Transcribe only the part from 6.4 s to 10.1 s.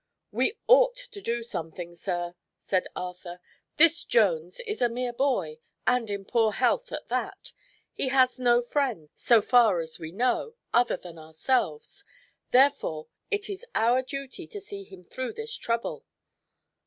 health at that. He has no friends, so far as